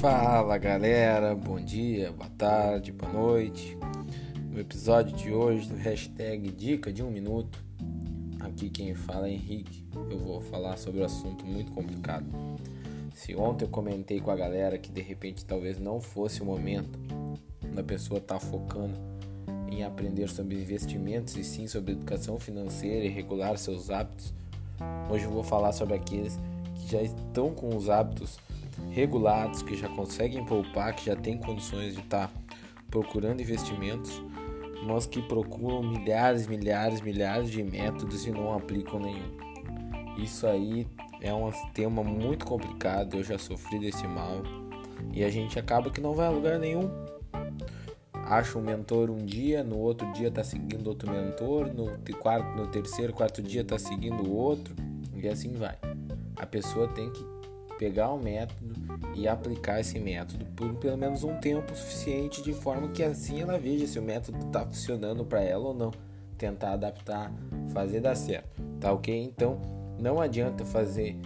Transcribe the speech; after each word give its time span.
Fala 0.00 0.56
galera, 0.58 1.34
bom 1.34 1.58
dia, 1.58 2.12
boa 2.12 2.30
tarde, 2.30 2.92
boa 2.92 3.12
noite. 3.12 3.76
No 4.48 4.60
episódio 4.60 5.16
de 5.16 5.32
hoje 5.32 5.68
do 5.68 5.74
hashtag 5.74 6.52
Dica 6.52 6.92
de 6.92 7.02
um 7.02 7.10
Minuto, 7.10 7.58
aqui 8.38 8.70
quem 8.70 8.94
fala 8.94 9.26
é 9.26 9.32
Henrique. 9.32 9.84
Eu 10.08 10.20
vou 10.20 10.40
falar 10.40 10.76
sobre 10.76 11.00
um 11.00 11.04
assunto 11.04 11.44
muito 11.44 11.72
complicado. 11.72 12.26
Se 13.12 13.34
ontem 13.34 13.64
eu 13.64 13.68
comentei 13.68 14.20
com 14.20 14.30
a 14.30 14.36
galera 14.36 14.78
que 14.78 14.92
de 14.92 15.00
repente 15.00 15.44
talvez 15.44 15.80
não 15.80 16.00
fosse 16.00 16.42
o 16.42 16.44
momento 16.44 16.96
da 17.74 17.82
pessoa 17.82 18.18
estar 18.18 18.38
tá 18.38 18.40
focando 18.40 18.94
em 19.68 19.82
aprender 19.82 20.28
sobre 20.28 20.54
investimentos 20.54 21.36
e 21.36 21.42
sim 21.42 21.66
sobre 21.66 21.90
educação 21.90 22.38
financeira 22.38 23.04
e 23.04 23.08
regular 23.08 23.58
seus 23.58 23.90
hábitos, 23.90 24.32
hoje 25.10 25.24
eu 25.24 25.30
vou 25.32 25.42
falar 25.42 25.72
sobre 25.72 25.96
aqueles 25.96 26.38
que 26.76 26.92
já 26.92 27.02
estão 27.02 27.52
com 27.52 27.76
os 27.76 27.90
hábitos 27.90 28.38
regulados, 28.98 29.62
que 29.62 29.76
já 29.76 29.88
conseguem 29.88 30.44
poupar, 30.44 30.92
que 30.94 31.06
já 31.06 31.14
têm 31.14 31.38
condições 31.38 31.94
de 31.94 32.00
estar 32.00 32.26
tá 32.26 32.34
procurando 32.90 33.40
investimentos, 33.40 34.20
mas 34.84 35.06
que 35.06 35.22
procuram 35.22 35.84
milhares, 35.84 36.48
milhares, 36.48 37.00
milhares 37.00 37.48
de 37.48 37.62
métodos 37.62 38.26
e 38.26 38.32
não 38.32 38.52
aplicam 38.52 38.98
nenhum. 38.98 39.36
Isso 40.16 40.48
aí 40.48 40.84
é 41.20 41.32
um 41.32 41.48
tema 41.72 42.02
muito 42.02 42.44
complicado, 42.44 43.18
eu 43.18 43.22
já 43.22 43.38
sofri 43.38 43.78
desse 43.78 44.04
mal 44.04 44.42
e 45.12 45.22
a 45.22 45.30
gente 45.30 45.56
acaba 45.60 45.90
que 45.90 46.00
não 46.00 46.12
vai 46.12 46.26
a 46.26 46.30
lugar 46.30 46.58
nenhum. 46.58 46.90
Acha 48.12 48.58
um 48.58 48.62
mentor 48.62 49.10
um 49.10 49.24
dia, 49.24 49.62
no 49.62 49.78
outro 49.78 50.12
dia 50.12 50.26
está 50.26 50.42
seguindo 50.42 50.88
outro 50.88 51.08
mentor, 51.08 51.72
no, 51.72 51.96
quarto, 52.16 52.56
no 52.56 52.66
terceiro, 52.66 53.12
quarto 53.12 53.40
dia 53.40 53.60
está 53.60 53.78
seguindo 53.78 54.28
outro 54.34 54.74
e 55.14 55.28
assim 55.28 55.52
vai. 55.52 55.78
A 56.36 56.44
pessoa 56.44 56.88
tem 56.88 57.10
que 57.10 57.37
pegar 57.78 58.10
o 58.10 58.18
método 58.18 58.74
e 59.14 59.28
aplicar 59.28 59.80
esse 59.80 59.98
método 59.98 60.44
por 60.56 60.74
pelo 60.74 60.98
menos 60.98 61.24
um 61.24 61.36
tempo 61.36 61.74
suficiente, 61.74 62.42
de 62.42 62.52
forma 62.52 62.88
que 62.88 63.02
assim 63.02 63.40
ela 63.40 63.58
veja 63.58 63.86
se 63.86 63.98
o 63.98 64.02
método 64.02 64.38
está 64.46 64.66
funcionando 64.66 65.24
para 65.24 65.40
ela 65.40 65.68
ou 65.68 65.74
não. 65.74 65.92
Tentar 66.36 66.72
adaptar, 66.72 67.32
fazer 67.72 68.00
dar 68.00 68.14
certo, 68.14 68.62
tá 68.78 68.92
ok? 68.92 69.16
Então 69.16 69.60
não 69.98 70.20
adianta 70.20 70.64
fazer 70.64 71.16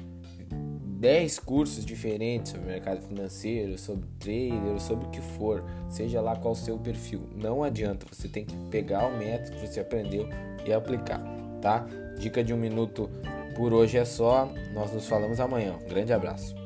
10 1.02 1.40
cursos 1.40 1.84
diferentes 1.84 2.52
sobre 2.52 2.66
mercado 2.66 3.02
financeiro, 3.02 3.76
sobre 3.76 4.06
trader, 4.20 4.80
sobre 4.80 5.06
o 5.06 5.10
que 5.10 5.20
for, 5.20 5.64
seja 5.90 6.20
lá 6.20 6.36
qual 6.36 6.52
o 6.52 6.56
seu 6.56 6.78
perfil. 6.78 7.28
Não 7.34 7.64
adianta, 7.64 8.06
você 8.10 8.28
tem 8.28 8.44
que 8.44 8.56
pegar 8.70 9.08
o 9.08 9.18
método 9.18 9.56
que 9.56 9.66
você 9.66 9.80
aprendeu 9.80 10.28
e 10.64 10.72
aplicar, 10.72 11.20
tá? 11.60 11.84
Dica 12.18 12.44
de 12.44 12.54
um 12.54 12.56
minuto 12.56 13.10
por 13.54 13.72
hoje 13.72 13.98
é 13.98 14.04
só. 14.04 14.48
Nós 14.72 14.92
nos 14.92 15.06
falamos 15.06 15.40
amanhã. 15.40 15.76
Um 15.82 15.88
grande 15.88 16.12
abraço. 16.12 16.61